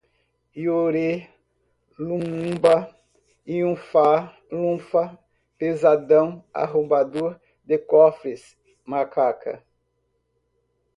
[0.63, 1.09] loré,
[1.99, 2.77] lumumba,
[3.45, 4.17] lunfa,
[4.51, 5.13] lunfa
[5.59, 9.63] pesadão, arrombador de cofres, macaca